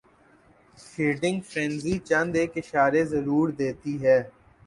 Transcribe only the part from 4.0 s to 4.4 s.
ہے